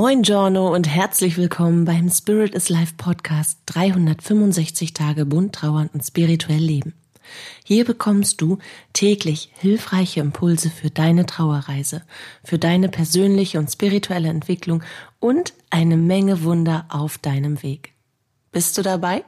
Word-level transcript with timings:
Moin 0.00 0.22
Giorno 0.22 0.72
und 0.72 0.86
herzlich 0.86 1.36
willkommen 1.38 1.84
beim 1.84 2.08
Spirit 2.08 2.54
is 2.54 2.68
Life 2.68 2.94
Podcast 2.96 3.58
365 3.66 4.94
Tage 4.94 5.26
bunt 5.26 5.56
trauern 5.56 5.90
und 5.92 6.04
spirituell 6.04 6.60
leben. 6.60 6.94
Hier 7.64 7.84
bekommst 7.84 8.40
du 8.40 8.58
täglich 8.92 9.50
hilfreiche 9.58 10.20
Impulse 10.20 10.70
für 10.70 10.88
deine 10.88 11.26
Trauerreise, 11.26 12.02
für 12.44 12.60
deine 12.60 12.88
persönliche 12.88 13.58
und 13.58 13.72
spirituelle 13.72 14.28
Entwicklung 14.28 14.84
und 15.18 15.52
eine 15.70 15.96
Menge 15.96 16.44
Wunder 16.44 16.86
auf 16.90 17.18
deinem 17.18 17.64
Weg. 17.64 17.92
Bist 18.52 18.78
du 18.78 18.82
dabei? 18.82 19.24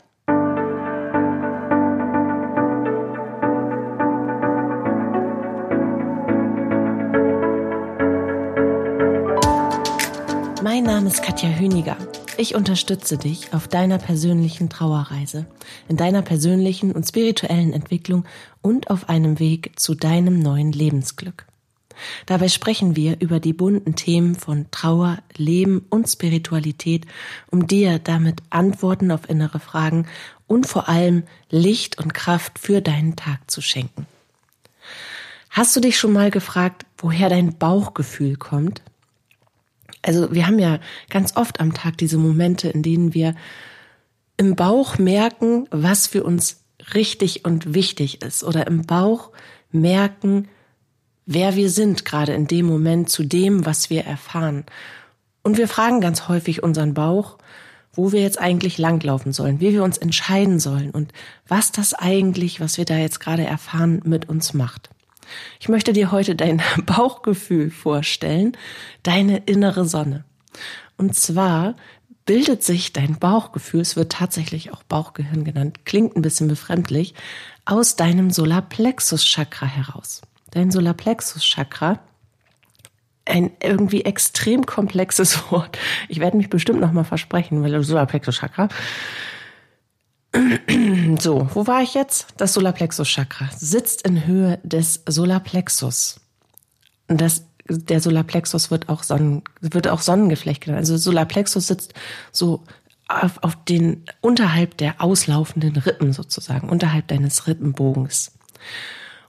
Mein 10.81 10.95
Name 10.95 11.09
ist 11.09 11.23
Katja 11.23 11.51
Hüniger. 11.51 11.99
Ich 12.39 12.55
unterstütze 12.55 13.19
dich 13.19 13.53
auf 13.53 13.69
deiner 13.69 13.99
persönlichen 13.99 14.71
Trauerreise, 14.71 15.45
in 15.89 15.99
deiner 15.99 16.23
persönlichen 16.23 16.93
und 16.93 17.07
spirituellen 17.07 17.75
Entwicklung 17.75 18.25
und 18.63 18.89
auf 18.89 19.11
einem 19.11 19.39
Weg 19.39 19.79
zu 19.79 19.95
deinem 19.95 20.39
neuen 20.39 20.73
Lebensglück. 20.73 21.45
Dabei 22.25 22.49
sprechen 22.49 22.97
wir 22.97 23.21
über 23.21 23.41
die 23.41 23.53
bunten 23.53 23.95
Themen 23.95 24.37
von 24.37 24.71
Trauer, 24.71 25.19
Leben 25.37 25.85
und 25.91 26.09
Spiritualität, 26.09 27.05
um 27.51 27.67
dir 27.67 27.99
damit 27.99 28.41
Antworten 28.49 29.11
auf 29.11 29.29
innere 29.29 29.61
Fragen 29.61 30.07
und 30.47 30.67
vor 30.67 30.89
allem 30.89 31.25
Licht 31.51 31.99
und 31.99 32.15
Kraft 32.15 32.59
für 32.59 32.81
deinen 32.81 33.17
Tag 33.17 33.51
zu 33.51 33.61
schenken. 33.61 34.07
Hast 35.51 35.77
du 35.77 35.81
dich 35.81 35.99
schon 35.99 36.15
mal 36.15 36.31
gefragt, 36.31 36.87
woher 36.97 37.29
dein 37.29 37.59
Bauchgefühl 37.59 38.37
kommt? 38.37 38.81
Also 40.03 40.33
wir 40.33 40.47
haben 40.47 40.59
ja 40.59 40.79
ganz 41.09 41.37
oft 41.37 41.61
am 41.61 41.75
Tag 41.75 41.99
diese 41.99 42.19
Momente, 42.19 42.69
in 42.69 42.83
denen 42.83 43.15
wir 43.15 43.35
im 44.37 44.57
Bauch 44.57 44.99
merken, 44.99 45.67
was 45.71 46.07
für 46.07 46.25
uns 46.25 46.63
richtig 46.95 47.45
und 47.45 47.75
wichtig 47.75 48.23
ist 48.23 48.43
oder 48.43 48.67
im 48.67 48.87
Bauch 48.87 49.31
merken, 49.71 50.49
wer 51.27 51.57
wir 51.57 51.71
sind, 51.71 52.05
gerade 52.05 52.33
in 52.33 52.47
dem 52.47 52.67
Moment 52.67 53.11
zu 53.11 53.23
dem, 53.23 53.67
was 53.67 53.91
wir 53.91 54.05
erfahren. 54.05 54.65
Und 55.43 55.59
wir 55.59 55.69
fragen 55.69 56.01
ganz 56.01 56.29
häufig 56.29 56.63
unseren 56.63 56.95
Bauch, 56.95 57.39
wo 57.93 58.13
wir 58.13 58.21
jetzt 58.21 58.41
eigentlich 58.41 58.79
langlaufen 58.79 59.33
sollen, 59.33 59.61
wie 59.61 59.73
wir 59.73 59.85
uns 59.85 59.99
entscheiden 59.99 60.59
sollen 60.59 60.91
und 60.91 61.13
was 61.47 61.73
das 61.73 61.93
eigentlich, 61.93 62.61
was 62.61 62.79
wir 62.79 62.85
da 62.85 62.97
jetzt 62.97 63.21
gerade 63.21 63.45
erfahren, 63.45 64.01
mit 64.05 64.29
uns 64.29 64.55
macht. 64.55 64.91
Ich 65.61 65.69
möchte 65.69 65.93
dir 65.93 66.13
heute 66.13 66.35
dein 66.35 66.63
Bauchgefühl 66.87 67.71
vorstellen, 67.71 68.57
deine 69.03 69.39
innere 69.39 69.85
Sonne. 69.85 70.25
Und 70.97 71.17
zwar 71.17 71.77
bildet 72.27 72.63
sich 72.63 72.93
dein 72.93 73.19
Bauchgefühl, 73.19 73.81
es 73.81 73.97
wird 73.97 74.13
tatsächlich 74.13 74.73
auch 74.73 74.83
Bauchgehirn 74.85 75.45
genannt, 75.45 75.85
klingt 75.85 76.17
ein 76.17 76.23
bisschen 76.23 76.49
befremdlich, 76.49 77.15
aus 77.65 77.97
deinem 77.97 78.31
Solarplexus-Chakra 78.31 79.67
heraus. 79.67 80.23
Dein 80.51 80.71
Solarplexus-Chakra, 80.71 82.01
ein 83.25 83.51
irgendwie 83.63 84.05
extrem 84.05 84.67
komplexes 84.67 85.43
Wort. 85.51 85.79
Ich 86.09 86.21
werde 86.21 86.37
mich 86.37 86.51
bestimmt 86.51 86.81
nochmal 86.81 87.05
versprechen, 87.05 87.63
weil 87.63 87.83
Solarplexus-Chakra 87.83 88.69
so, 91.23 91.49
wo 91.55 91.67
war 91.67 91.83
ich 91.83 91.95
jetzt? 91.95 92.27
Das 92.37 92.53
Solarplexus-Chakra 92.55 93.51
sitzt 93.57 94.03
in 94.07 94.27
Höhe 94.27 94.59
des 94.63 95.03
Solarplexus. 95.07 96.21
Das, 97.09 97.45
der 97.69 98.01
Solarplexus 98.01 98.71
wird 98.71 98.89
auch, 98.89 99.03
Sonnen, 99.03 99.43
wird 99.61 99.89
auch 99.89 100.01
Sonnengeflecht 100.01 100.63
genannt. 100.63 100.81
Also 100.81 100.97
Solarplexus 100.97 101.67
sitzt 101.67 101.95
so 102.33 102.65
auf, 103.09 103.43
auf 103.43 103.65
den, 103.65 104.05
unterhalb 104.21 104.77
der 104.77 105.01
auslaufenden 105.01 105.77
Rippen 105.77 106.13
sozusagen, 106.13 106.69
unterhalb 106.69 107.09
deines 107.09 107.47
Rippenbogens. 107.47 108.33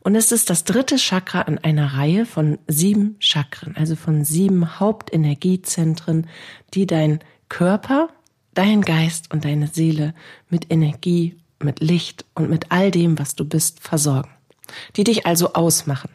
Und 0.02 0.16
es 0.16 0.32
ist 0.32 0.50
das 0.50 0.64
dritte 0.64 0.98
Chakra 0.98 1.42
in 1.42 1.60
einer 1.60 1.94
Reihe 1.94 2.26
von 2.26 2.58
sieben 2.68 3.16
Chakren, 3.20 3.76
also 3.78 3.96
von 3.96 4.26
sieben 4.26 4.80
Hauptenergiezentren, 4.80 6.28
die 6.74 6.88
dein 6.88 7.20
Körper 7.50 8.10
dein 8.54 8.82
Geist 8.82 9.32
und 9.34 9.46
deine 9.46 9.68
Seele 9.68 10.14
mit 10.50 10.72
Energie, 10.72 11.38
mit 11.64 11.80
Licht 11.80 12.26
und 12.36 12.50
mit 12.50 12.72
all 12.72 12.92
dem, 12.92 13.20
was 13.20 13.36
du 13.36 13.46
bist, 13.46 13.80
versorgen, 13.80 14.32
die 14.96 15.04
dich 15.04 15.26
also 15.26 15.54
ausmachen. 15.54 16.10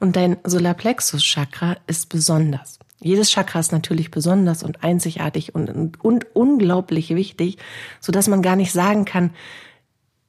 Und 0.00 0.16
dein 0.16 0.38
Solarplexus-Chakra 0.44 1.76
ist 1.86 2.08
besonders. 2.08 2.78
Jedes 3.00 3.30
Chakra 3.30 3.60
ist 3.60 3.72
natürlich 3.72 4.10
besonders 4.10 4.62
und 4.62 4.82
einzigartig 4.82 5.54
und, 5.54 5.70
und, 5.70 6.02
und 6.02 6.26
unglaublich 6.34 7.14
wichtig, 7.14 7.58
so 8.00 8.10
dass 8.10 8.28
man 8.28 8.42
gar 8.42 8.56
nicht 8.56 8.72
sagen 8.72 9.04
kann, 9.04 9.30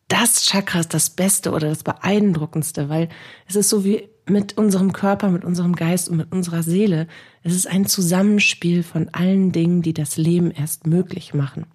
das 0.07 0.45
Chakra 0.45 0.79
ist 0.79 0.93
das 0.93 1.11
Beste 1.11 1.51
oder 1.51 1.69
das 1.69 1.83
Beeindruckendste, 1.83 2.89
weil 2.89 3.09
es 3.47 3.55
ist 3.55 3.69
so 3.69 3.83
wie 3.85 4.09
mit 4.25 4.57
unserem 4.57 4.93
Körper, 4.93 5.29
mit 5.29 5.43
unserem 5.43 5.75
Geist 5.75 6.09
und 6.09 6.17
mit 6.17 6.31
unserer 6.31 6.61
Seele. 6.61 7.07
Es 7.41 7.53
ist 7.53 7.67
ein 7.67 7.85
Zusammenspiel 7.85 8.83
von 8.83 9.09
allen 9.09 9.51
Dingen, 9.51 9.81
die 9.81 9.93
das 9.93 10.17
Leben 10.17 10.51
erst 10.51 10.85
möglich 10.85 11.33
machen 11.33 11.65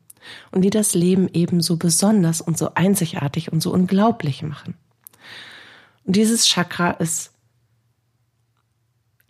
und 0.50 0.62
die 0.62 0.70
das 0.70 0.94
Leben 0.94 1.28
eben 1.32 1.60
so 1.60 1.76
besonders 1.76 2.40
und 2.40 2.58
so 2.58 2.74
einzigartig 2.74 3.52
und 3.52 3.60
so 3.60 3.72
unglaublich 3.72 4.42
machen. 4.42 4.74
Und 6.04 6.16
dieses 6.16 6.46
Chakra 6.46 6.90
ist, 6.92 7.32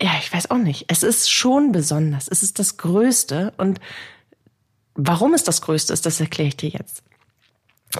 ja, 0.01 0.11
ich 0.19 0.31
weiß 0.31 0.51
auch 0.51 0.57
nicht, 0.57 0.85
es 0.89 1.03
ist 1.03 1.31
schon 1.31 1.71
besonders, 1.71 2.27
es 2.27 2.43
ist 2.43 2.59
das 2.59 2.77
Größte 2.77 3.53
und 3.57 3.79
warum 4.93 5.33
es 5.33 5.43
das 5.43 5.61
Größte 5.61 5.93
ist, 5.93 6.05
das 6.05 6.19
erkläre 6.19 6.49
ich 6.49 6.57
dir 6.57 6.69
jetzt. 6.69 7.03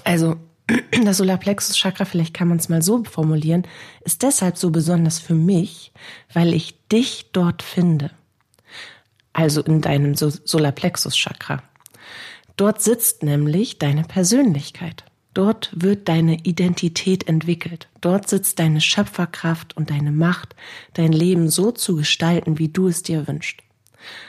Also 0.04 0.36
das 1.04 1.18
Solarplexus-Chakra, 1.18 2.04
vielleicht 2.04 2.34
kann 2.34 2.48
man 2.48 2.58
es 2.58 2.68
mal 2.68 2.82
so 2.82 3.04
formulieren, 3.04 3.66
ist 4.04 4.22
deshalb 4.22 4.56
so 4.58 4.70
besonders 4.70 5.18
für 5.18 5.34
mich, 5.34 5.92
weil 6.32 6.52
ich 6.54 6.86
dich 6.88 7.30
dort 7.32 7.62
finde. 7.62 8.10
Also 9.32 9.62
in 9.62 9.80
deinem 9.80 10.14
Solarplexus-Chakra. 10.14 11.62
Dort 12.56 12.80
sitzt 12.80 13.22
nämlich 13.22 13.78
deine 13.78 14.04
Persönlichkeit. 14.04 15.04
Dort 15.34 15.70
wird 15.74 16.08
deine 16.08 16.38
Identität 16.44 17.28
entwickelt. 17.28 17.88
Dort 18.00 18.26
sitzt 18.28 18.58
deine 18.58 18.80
Schöpferkraft 18.80 19.76
und 19.76 19.90
deine 19.90 20.10
Macht, 20.10 20.56
dein 20.94 21.12
Leben 21.12 21.50
so 21.50 21.70
zu 21.72 21.96
gestalten, 21.96 22.58
wie 22.58 22.68
du 22.68 22.88
es 22.88 23.02
dir 23.02 23.28
wünschst. 23.28 23.60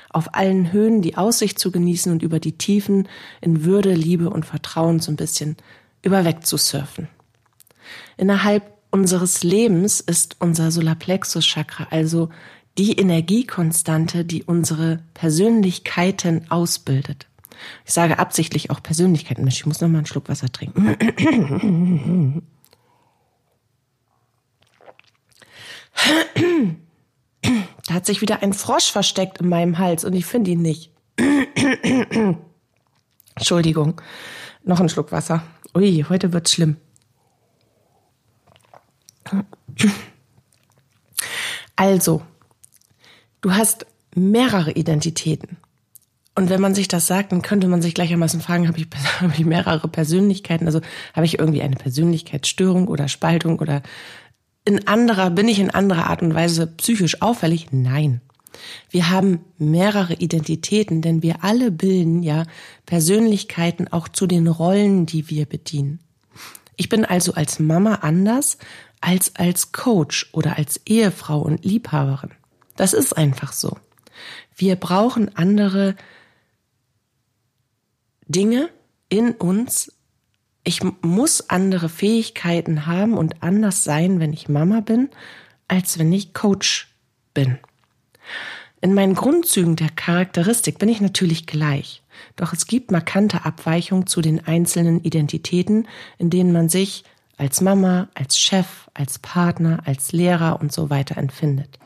Auf 0.09 0.35
allen 0.35 0.73
Höhen 0.73 1.01
die 1.01 1.15
Aussicht 1.15 1.59
zu 1.59 1.71
genießen 1.71 2.11
und 2.11 2.23
über 2.23 2.41
die 2.41 2.57
Tiefen 2.57 3.07
in 3.39 3.63
Würde, 3.63 3.93
Liebe 3.93 4.29
und 4.29 4.45
Vertrauen 4.45 4.99
so 4.99 5.09
ein 5.11 5.15
bisschen 5.15 5.55
über 6.01 6.25
wegzusurfen. 6.25 7.07
Innerhalb 8.17 8.73
unseres 8.91 9.43
Lebens 9.43 10.01
ist 10.01 10.35
unser 10.39 10.71
Solarplexus-Chakra 10.71 11.87
also 11.91 12.29
die 12.77 12.99
Energiekonstante, 12.99 14.25
die 14.25 14.43
unsere 14.43 14.99
Persönlichkeiten 15.13 16.51
ausbildet. 16.51 17.27
Ich 17.85 17.93
sage 17.93 18.19
absichtlich 18.19 18.69
auch 18.69 18.81
Persönlichkeiten. 18.81 19.47
Ich 19.47 19.65
muss 19.65 19.81
noch 19.81 19.87
mal 19.89 19.99
einen 19.99 20.05
Schluck 20.05 20.29
Wasser 20.29 20.51
trinken. 20.51 22.43
Da 27.87 27.93
hat 27.93 28.05
sich 28.05 28.21
wieder 28.21 28.43
ein 28.43 28.53
Frosch 28.53 28.91
versteckt 28.91 29.39
in 29.39 29.49
meinem 29.49 29.77
Hals 29.77 30.03
und 30.03 30.13
ich 30.13 30.25
finde 30.25 30.51
ihn 30.51 30.61
nicht. 30.61 30.91
Entschuldigung. 33.35 34.01
Noch 34.63 34.79
ein 34.79 34.89
Schluck 34.89 35.11
Wasser. 35.11 35.43
Ui, 35.75 36.05
heute 36.09 36.33
wird's 36.33 36.51
schlimm. 36.51 36.77
Also, 41.75 42.23
du 43.41 43.53
hast 43.53 43.85
mehrere 44.15 44.71
Identitäten. 44.71 45.57
Und 46.37 46.51
wenn 46.51 46.61
man 46.61 46.75
sich 46.75 46.87
das 46.87 47.07
sagt, 47.07 47.31
dann 47.31 47.41
könnte 47.41 47.67
man 47.67 47.81
sich 47.81 47.95
gleichermaßen 47.95 48.41
fragen, 48.41 48.67
habe 48.67 48.77
ich, 48.77 48.85
habe 49.21 49.33
ich 49.35 49.43
mehrere 49.43 49.87
Persönlichkeiten? 49.87 50.67
Also 50.67 50.81
habe 51.15 51.25
ich 51.25 51.39
irgendwie 51.39 51.63
eine 51.63 51.75
Persönlichkeitsstörung 51.75 52.87
oder 52.87 53.07
Spaltung 53.07 53.57
oder 53.57 53.81
in 54.63 54.87
anderer, 54.87 55.31
bin 55.31 55.47
ich 55.47 55.57
in 55.57 55.71
anderer 55.71 56.11
Art 56.11 56.21
und 56.21 56.35
Weise 56.35 56.67
psychisch 56.67 57.23
auffällig? 57.23 57.69
Nein. 57.71 58.21
Wir 58.91 59.09
haben 59.09 59.39
mehrere 59.57 60.13
Identitäten, 60.13 61.01
denn 61.01 61.23
wir 61.23 61.43
alle 61.43 61.71
bilden 61.71 62.21
ja 62.21 62.43
Persönlichkeiten 62.85 63.87
auch 63.87 64.07
zu 64.07 64.27
den 64.27 64.47
Rollen, 64.47 65.07
die 65.07 65.31
wir 65.31 65.47
bedienen. 65.47 66.01
Ich 66.75 66.87
bin 66.87 67.03
also 67.03 67.33
als 67.33 67.57
Mama 67.57 67.95
anders 67.95 68.59
als 69.01 69.35
als 69.35 69.71
Coach 69.71 70.29
oder 70.33 70.57
als 70.57 70.81
Ehefrau 70.85 71.39
und 71.41 71.65
Liebhaberin. 71.65 72.31
Das 72.75 72.93
ist 72.93 73.17
einfach 73.17 73.53
so. 73.53 73.77
Wir 74.55 74.75
brauchen 74.75 75.35
andere 75.35 75.95
Dinge 78.27 78.69
in 79.09 79.31
uns. 79.31 79.93
Ich 80.63 80.81
muss 81.01 81.49
andere 81.49 81.89
Fähigkeiten 81.89 82.85
haben 82.85 83.17
und 83.17 83.41
anders 83.41 83.83
sein, 83.83 84.19
wenn 84.19 84.33
ich 84.33 84.49
Mama 84.49 84.81
bin, 84.81 85.09
als 85.67 85.97
wenn 85.97 86.11
ich 86.11 86.33
Coach 86.33 86.89
bin. 87.33 87.57
In 88.81 88.93
meinen 88.93 89.15
Grundzügen 89.15 89.75
der 89.75 89.89
Charakteristik 89.89 90.77
bin 90.77 90.89
ich 90.89 91.01
natürlich 91.01 91.47
gleich, 91.47 92.03
doch 92.35 92.53
es 92.53 92.67
gibt 92.67 92.91
markante 92.91 93.43
Abweichungen 93.45 94.07
zu 94.07 94.21
den 94.21 94.45
einzelnen 94.45 95.01
Identitäten, 95.01 95.87
in 96.17 96.29
denen 96.29 96.51
man 96.51 96.69
sich 96.69 97.03
als 97.37 97.61
Mama, 97.61 98.09
als 98.13 98.39
Chef, 98.39 98.89
als 98.93 99.19
Partner, 99.19 99.81
als 99.85 100.11
Lehrer 100.11 100.59
und 100.59 100.71
so 100.71 100.89
weiter 100.89 101.17
empfindet. 101.17 101.79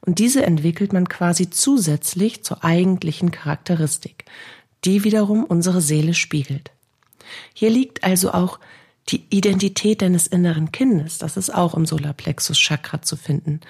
Und 0.00 0.18
diese 0.18 0.44
entwickelt 0.44 0.92
man 0.92 1.08
quasi 1.08 1.50
zusätzlich 1.50 2.44
zur 2.44 2.64
eigentlichen 2.64 3.30
Charakteristik, 3.30 4.24
die 4.84 5.04
wiederum 5.04 5.44
unsere 5.44 5.80
Seele 5.80 6.14
spiegelt. 6.14 6.70
Hier 7.54 7.70
liegt 7.70 8.04
also 8.04 8.32
auch 8.32 8.58
die 9.08 9.24
Identität 9.30 10.02
deines 10.02 10.26
inneren 10.26 10.72
Kindes, 10.72 11.18
das 11.18 11.36
ist 11.36 11.50
auch 11.50 11.74
im 11.74 11.86
Solarplexus 11.86 12.58
Chakra 12.58 13.02
zu 13.02 13.16
finden. 13.16 13.60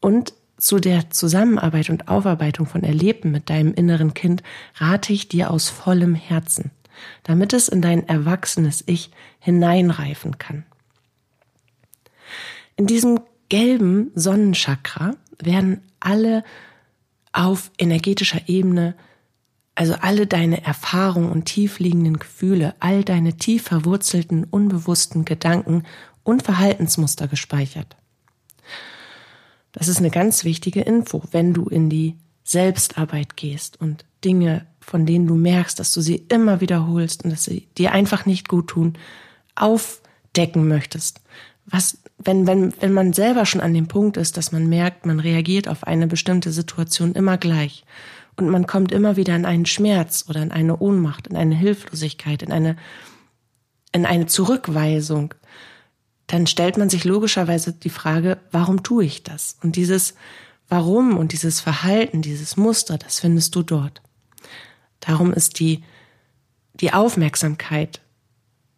Und 0.00 0.34
zu 0.58 0.78
der 0.78 1.10
Zusammenarbeit 1.10 1.88
und 1.88 2.08
Aufarbeitung 2.08 2.66
von 2.66 2.82
Erlebten 2.82 3.30
mit 3.30 3.48
deinem 3.48 3.72
inneren 3.74 4.12
Kind 4.12 4.42
rate 4.76 5.12
ich 5.12 5.28
dir 5.28 5.50
aus 5.50 5.68
vollem 5.68 6.14
Herzen, 6.14 6.72
damit 7.22 7.52
es 7.52 7.68
in 7.68 7.80
dein 7.80 8.08
erwachsenes 8.08 8.82
Ich 8.86 9.10
hineinreifen 9.38 10.38
kann. 10.38 10.64
In 12.76 12.86
diesem 12.86 13.20
gelben 13.48 14.10
Sonnenchakra 14.14 15.14
werden 15.38 15.80
alle 16.00 16.44
auf 17.32 17.70
energetischer 17.78 18.48
Ebene, 18.48 18.94
also 19.78 19.94
alle 20.00 20.26
deine 20.26 20.64
Erfahrungen 20.64 21.30
und 21.30 21.44
tiefliegenden 21.44 22.18
Gefühle, 22.18 22.74
all 22.80 23.04
deine 23.04 23.36
tief 23.36 23.62
verwurzelten, 23.62 24.42
unbewussten 24.42 25.24
Gedanken 25.24 25.84
und 26.24 26.42
Verhaltensmuster 26.42 27.28
gespeichert. 27.28 27.96
Das 29.70 29.86
ist 29.86 29.98
eine 29.98 30.10
ganz 30.10 30.42
wichtige 30.42 30.80
Info, 30.80 31.22
wenn 31.30 31.54
du 31.54 31.68
in 31.68 31.88
die 31.88 32.16
Selbstarbeit 32.42 33.36
gehst 33.36 33.80
und 33.80 34.04
Dinge, 34.24 34.66
von 34.80 35.06
denen 35.06 35.28
du 35.28 35.36
merkst, 35.36 35.78
dass 35.78 35.92
du 35.92 36.00
sie 36.00 36.26
immer 36.28 36.60
wiederholst 36.60 37.22
und 37.22 37.30
dass 37.30 37.44
sie 37.44 37.68
dir 37.78 37.92
einfach 37.92 38.26
nicht 38.26 38.48
gut 38.48 38.70
tun, 38.70 38.98
aufdecken 39.54 40.66
möchtest. 40.66 41.20
Was, 41.66 41.98
wenn, 42.18 42.48
wenn, 42.48 42.72
wenn 42.80 42.92
man 42.92 43.12
selber 43.12 43.46
schon 43.46 43.60
an 43.60 43.74
dem 43.74 43.86
Punkt 43.86 44.16
ist, 44.16 44.36
dass 44.38 44.50
man 44.50 44.68
merkt, 44.68 45.06
man 45.06 45.20
reagiert 45.20 45.68
auf 45.68 45.84
eine 45.84 46.08
bestimmte 46.08 46.50
Situation 46.50 47.12
immer 47.12 47.38
gleich 47.38 47.84
und 48.38 48.48
man 48.50 48.66
kommt 48.66 48.92
immer 48.92 49.16
wieder 49.16 49.36
in 49.36 49.44
einen 49.44 49.66
Schmerz 49.66 50.24
oder 50.28 50.42
in 50.42 50.52
eine 50.52 50.78
Ohnmacht, 50.78 51.26
in 51.26 51.36
eine 51.36 51.54
Hilflosigkeit, 51.54 52.42
in 52.42 52.52
eine, 52.52 52.76
in 53.92 54.06
eine 54.06 54.26
Zurückweisung, 54.26 55.34
dann 56.26 56.46
stellt 56.46 56.76
man 56.76 56.90
sich 56.90 57.04
logischerweise 57.04 57.72
die 57.72 57.90
Frage, 57.90 58.38
warum 58.52 58.82
tue 58.82 59.04
ich 59.04 59.22
das? 59.22 59.56
Und 59.62 59.76
dieses 59.76 60.14
Warum 60.68 61.16
und 61.16 61.32
dieses 61.32 61.60
Verhalten, 61.60 62.20
dieses 62.20 62.58
Muster, 62.58 62.98
das 62.98 63.20
findest 63.20 63.54
du 63.54 63.62
dort. 63.62 64.02
Darum 65.00 65.32
ist 65.32 65.60
die, 65.60 65.82
die 66.74 66.92
Aufmerksamkeit, 66.92 68.02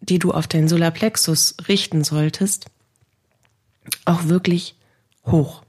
die 0.00 0.20
du 0.20 0.30
auf 0.30 0.46
den 0.46 0.68
Solarplexus 0.68 1.56
richten 1.66 2.04
solltest, 2.04 2.66
auch 4.04 4.24
wirklich 4.24 4.76
hoch. 5.26 5.64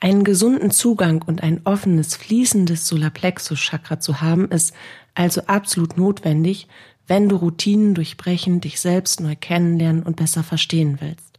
Einen 0.00 0.24
gesunden 0.24 0.70
Zugang 0.70 1.22
und 1.22 1.42
ein 1.42 1.60
offenes, 1.64 2.16
fließendes 2.16 2.86
Solarplexus-Chakra 2.88 4.00
zu 4.00 4.20
haben, 4.20 4.50
ist 4.50 4.74
also 5.14 5.42
absolut 5.46 5.96
notwendig, 5.96 6.68
wenn 7.06 7.28
du 7.28 7.36
Routinen 7.36 7.94
durchbrechen, 7.94 8.60
dich 8.60 8.80
selbst 8.80 9.20
neu 9.20 9.36
kennenlernen 9.38 10.02
und 10.02 10.16
besser 10.16 10.42
verstehen 10.42 10.98
willst, 11.00 11.38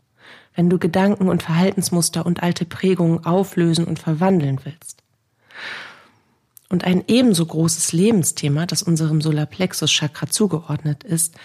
wenn 0.55 0.69
du 0.69 0.77
Gedanken 0.77 1.29
und 1.29 1.43
Verhaltensmuster 1.43 2.25
und 2.25 2.43
alte 2.43 2.65
Prägungen 2.65 3.25
auflösen 3.25 3.85
und 3.85 3.99
verwandeln 3.99 4.59
willst. 4.63 5.01
Und 6.69 6.85
ein 6.85 7.03
ebenso 7.07 7.45
großes 7.45 7.93
Lebensthema, 7.93 8.65
das 8.65 8.83
unserem 8.83 9.21
Solarplexus-Chakra 9.21 10.27
zugeordnet 10.27 11.03
ist, 11.03 11.35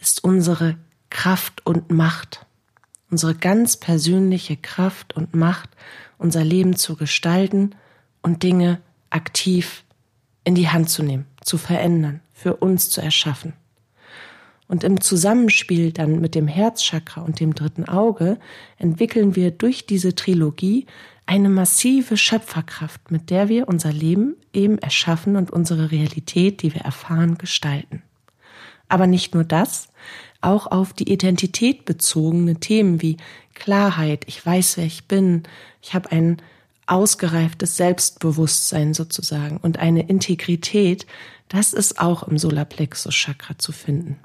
ist 0.00 0.22
unsere 0.22 0.76
Kraft 1.10 1.64
und 1.66 1.90
Macht. 1.90 2.46
Unsere 3.10 3.34
ganz 3.34 3.76
persönliche 3.76 4.56
Kraft 4.56 5.16
und 5.16 5.34
Macht, 5.34 5.70
unser 6.18 6.44
Leben 6.44 6.76
zu 6.76 6.96
gestalten 6.96 7.74
und 8.22 8.42
Dinge 8.42 8.80
aktiv 9.10 9.84
in 10.44 10.54
die 10.54 10.68
Hand 10.68 10.90
zu 10.90 11.02
nehmen, 11.02 11.26
zu 11.42 11.58
verändern, 11.58 12.20
für 12.32 12.56
uns 12.56 12.90
zu 12.90 13.00
erschaffen. 13.00 13.52
Und 14.68 14.82
im 14.82 15.00
Zusammenspiel 15.00 15.92
dann 15.92 16.20
mit 16.20 16.34
dem 16.34 16.48
Herzchakra 16.48 17.20
und 17.20 17.38
dem 17.38 17.54
dritten 17.54 17.84
Auge 17.84 18.38
entwickeln 18.78 19.36
wir 19.36 19.52
durch 19.52 19.86
diese 19.86 20.14
Trilogie 20.14 20.86
eine 21.24 21.48
massive 21.48 22.16
Schöpferkraft, 22.16 23.10
mit 23.10 23.30
der 23.30 23.48
wir 23.48 23.68
unser 23.68 23.92
Leben 23.92 24.36
eben 24.52 24.78
erschaffen 24.78 25.36
und 25.36 25.50
unsere 25.50 25.90
Realität, 25.90 26.62
die 26.62 26.74
wir 26.74 26.82
erfahren, 26.82 27.38
gestalten. 27.38 28.02
Aber 28.88 29.06
nicht 29.06 29.34
nur 29.34 29.44
das, 29.44 29.88
auch 30.46 30.66
auf 30.66 30.92
die 30.92 31.10
Identität 31.12 31.84
bezogene 31.84 32.56
Themen 32.56 33.02
wie 33.02 33.16
Klarheit, 33.54 34.24
ich 34.26 34.44
weiß, 34.44 34.76
wer 34.76 34.84
ich 34.84 35.04
bin, 35.06 35.42
ich 35.82 35.94
habe 35.94 36.12
ein 36.12 36.40
ausgereiftes 36.86 37.76
Selbstbewusstsein 37.76 38.94
sozusagen 38.94 39.56
und 39.58 39.78
eine 39.78 40.08
Integrität, 40.08 41.06
das 41.48 41.72
ist 41.72 41.98
auch 41.98 42.22
im 42.24 42.38
Solarplexus 42.38 43.14
Chakra 43.14 43.58
zu 43.58 43.72
finden. 43.72 44.18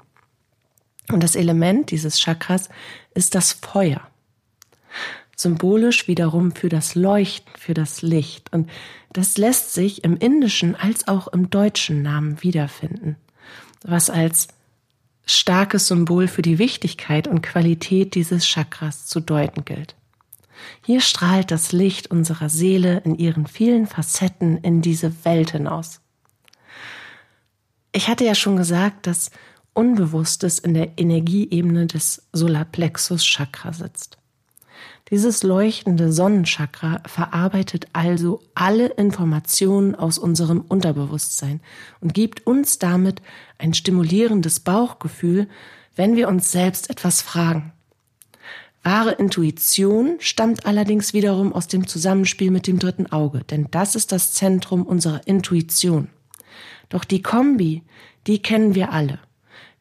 Und 1.10 1.22
das 1.22 1.34
Element 1.34 1.90
dieses 1.90 2.20
Chakras 2.20 2.68
ist 3.14 3.34
das 3.34 3.52
Feuer. 3.52 4.00
Symbolisch 5.36 6.06
wiederum 6.06 6.52
für 6.52 6.68
das 6.68 6.94
Leuchten, 6.94 7.52
für 7.58 7.74
das 7.74 8.02
Licht. 8.02 8.52
Und 8.52 8.70
das 9.12 9.36
lässt 9.38 9.74
sich 9.74 10.04
im 10.04 10.16
indischen 10.16 10.76
als 10.76 11.08
auch 11.08 11.28
im 11.28 11.50
deutschen 11.50 12.02
Namen 12.02 12.42
wiederfinden, 12.42 13.16
was 13.82 14.08
als 14.08 14.48
starkes 15.26 15.88
Symbol 15.88 16.28
für 16.28 16.42
die 16.42 16.58
Wichtigkeit 16.58 17.28
und 17.28 17.42
Qualität 17.42 18.14
dieses 18.14 18.46
Chakras 18.46 19.06
zu 19.06 19.20
deuten 19.20 19.64
gilt. 19.64 19.94
Hier 20.84 21.00
strahlt 21.00 21.50
das 21.50 21.72
Licht 21.72 22.10
unserer 22.10 22.48
Seele 22.48 22.98
in 23.04 23.16
ihren 23.16 23.46
vielen 23.46 23.86
Facetten 23.86 24.58
in 24.58 24.82
diese 24.82 25.24
Welt 25.24 25.50
hinaus. 25.50 26.00
Ich 27.92 28.08
hatte 28.08 28.24
ja 28.24 28.34
schon 28.34 28.56
gesagt, 28.56 29.06
dass 29.06 29.30
Unbewusstes 29.74 30.58
in 30.58 30.74
der 30.74 30.98
Energieebene 30.98 31.86
des 31.86 32.22
Solarplexus 32.32 33.24
Chakra 33.24 33.72
sitzt. 33.72 34.18
Dieses 35.12 35.42
leuchtende 35.42 36.10
Sonnenchakra 36.10 37.02
verarbeitet 37.04 37.86
also 37.92 38.40
alle 38.54 38.86
Informationen 38.86 39.94
aus 39.94 40.16
unserem 40.16 40.62
Unterbewusstsein 40.62 41.60
und 42.00 42.14
gibt 42.14 42.46
uns 42.46 42.78
damit 42.78 43.20
ein 43.58 43.74
stimulierendes 43.74 44.60
Bauchgefühl, 44.60 45.48
wenn 45.96 46.16
wir 46.16 46.28
uns 46.28 46.50
selbst 46.50 46.88
etwas 46.88 47.20
fragen. 47.20 47.74
Wahre 48.82 49.12
Intuition 49.12 50.16
stammt 50.18 50.64
allerdings 50.64 51.12
wiederum 51.12 51.52
aus 51.52 51.68
dem 51.68 51.86
Zusammenspiel 51.86 52.50
mit 52.50 52.66
dem 52.66 52.78
dritten 52.78 53.12
Auge, 53.12 53.44
denn 53.50 53.68
das 53.70 53.94
ist 53.94 54.12
das 54.12 54.32
Zentrum 54.32 54.82
unserer 54.82 55.26
Intuition. 55.26 56.08
Doch 56.88 57.04
die 57.04 57.20
Kombi, 57.20 57.82
die 58.26 58.40
kennen 58.40 58.74
wir 58.74 58.92
alle. 58.92 59.18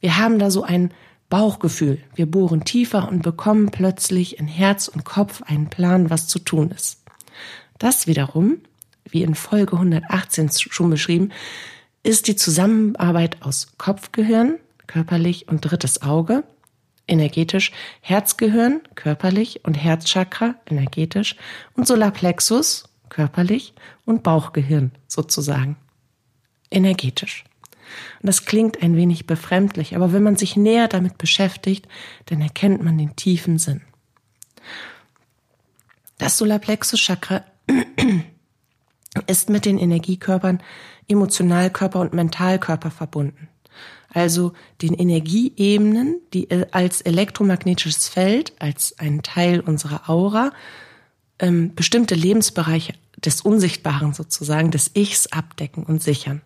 Wir 0.01 0.17
haben 0.17 0.39
da 0.39 0.51
so 0.51 0.63
ein 0.63 0.91
Bauchgefühl. 1.31 1.97
Wir 2.13 2.29
bohren 2.29 2.65
tiefer 2.65 3.07
und 3.07 3.23
bekommen 3.23 3.71
plötzlich 3.71 4.37
in 4.37 4.47
Herz 4.47 4.89
und 4.89 5.05
Kopf 5.05 5.41
einen 5.43 5.69
Plan, 5.69 6.09
was 6.09 6.27
zu 6.27 6.39
tun 6.39 6.69
ist. 6.71 7.01
Das 7.79 8.05
wiederum, 8.05 8.59
wie 9.09 9.23
in 9.23 9.33
Folge 9.33 9.77
118 9.77 10.51
schon 10.51 10.89
beschrieben, 10.89 11.31
ist 12.03 12.27
die 12.27 12.35
Zusammenarbeit 12.35 13.41
aus 13.41 13.73
Kopfgehirn, 13.77 14.57
körperlich 14.87 15.47
und 15.47 15.61
drittes 15.61 16.01
Auge, 16.01 16.43
energetisch, 17.07 17.71
Herzgehirn, 18.01 18.81
körperlich 18.95 19.63
und 19.63 19.75
Herzchakra, 19.75 20.55
energetisch 20.69 21.37
und 21.75 21.87
Solarplexus, 21.87 22.89
körperlich 23.07 23.73
und 24.05 24.21
Bauchgehirn 24.21 24.91
sozusagen, 25.07 25.77
energetisch. 26.69 27.45
Und 28.21 28.27
das 28.27 28.45
klingt 28.45 28.81
ein 28.81 28.95
wenig 28.95 29.27
befremdlich, 29.27 29.95
aber 29.95 30.13
wenn 30.13 30.23
man 30.23 30.35
sich 30.35 30.55
näher 30.55 30.87
damit 30.87 31.17
beschäftigt, 31.17 31.87
dann 32.25 32.41
erkennt 32.41 32.83
man 32.83 32.97
den 32.97 33.15
tiefen 33.15 33.57
Sinn. 33.57 33.81
Das 36.17 36.37
Solarplexus 36.37 36.99
Chakra 36.99 37.43
ist 39.27 39.49
mit 39.49 39.65
den 39.65 39.77
Energiekörpern 39.77 40.61
Emotionalkörper 41.07 41.99
und 41.99 42.13
Mentalkörper 42.13 42.91
verbunden. 42.91 43.49
Also 44.13 44.53
den 44.81 44.93
Energieebenen, 44.93 46.19
die 46.33 46.49
als 46.71 47.01
elektromagnetisches 47.01 48.07
Feld, 48.07 48.53
als 48.59 48.99
ein 48.99 49.23
Teil 49.23 49.61
unserer 49.61 50.09
Aura, 50.09 50.51
ähm, 51.39 51.73
bestimmte 51.75 52.15
Lebensbereiche 52.15 52.93
des 53.17 53.41
Unsichtbaren 53.41 54.13
sozusagen, 54.13 54.71
des 54.71 54.91
Ichs 54.95 55.27
abdecken 55.27 55.83
und 55.83 56.03
sichern, 56.03 56.41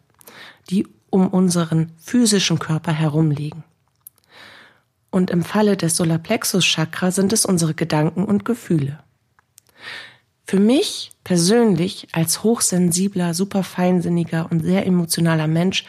die 0.69 0.87
um 1.15 1.29
unseren 1.29 1.93
physischen 1.97 2.59
Körper 2.59 2.91
herum 2.91 3.31
liegen. 3.31 3.63
Und 5.11 5.31
im 5.31 5.45
Falle 5.45 5.77
des 5.77 5.95
Solarplexus 5.95 6.65
Chakra 6.65 7.09
sind 7.09 7.31
es 7.31 7.45
unsere 7.45 7.73
Gedanken 7.73 8.25
und 8.25 8.43
Gefühle. 8.43 8.99
Für 10.45 10.59
mich 10.59 11.13
persönlich 11.23 12.09
als 12.11 12.43
hochsensibler, 12.43 13.33
superfeinsinniger 13.33 14.51
und 14.51 14.63
sehr 14.63 14.85
emotionaler 14.85 15.47
Mensch 15.47 15.85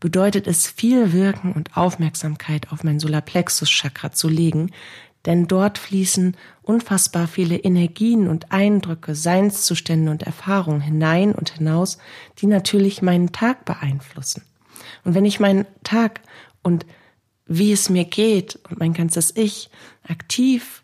bedeutet 0.00 0.48
es 0.48 0.66
viel 0.66 1.12
Wirken 1.12 1.52
und 1.52 1.76
Aufmerksamkeit 1.76 2.72
auf 2.72 2.82
mein 2.82 2.98
Solarplexus-Chakra 2.98 4.10
zu 4.10 4.28
legen, 4.28 4.72
denn 5.26 5.46
dort 5.46 5.78
fließen 5.78 6.36
unfassbar 6.62 7.28
viele 7.28 7.56
Energien 7.56 8.26
und 8.26 8.50
Eindrücke, 8.50 9.14
Seinszustände 9.14 10.10
und 10.10 10.24
Erfahrungen 10.24 10.80
hinein 10.80 11.36
und 11.36 11.50
hinaus, 11.50 11.98
die 12.38 12.48
natürlich 12.48 13.00
meinen 13.00 13.30
Tag 13.30 13.64
beeinflussen. 13.64 14.42
Und 15.04 15.14
wenn 15.14 15.24
ich 15.24 15.40
meinen 15.40 15.66
Tag 15.84 16.20
und 16.62 16.86
wie 17.46 17.72
es 17.72 17.88
mir 17.88 18.04
geht 18.04 18.58
und 18.68 18.78
mein 18.78 18.92
ganzes 18.92 19.36
Ich 19.36 19.70
aktiv 20.06 20.82